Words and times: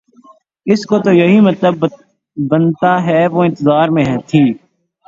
اس 0.67 0.85
کا 0.85 0.97
تو 1.01 1.11
یہی 1.13 1.39
مطلب 1.39 1.85
بنتا 2.37 2.93
ہے 3.05 3.25
وہ 3.27 3.43
انتظار 3.43 3.89
میں 3.89 4.05
تھی 4.27 4.43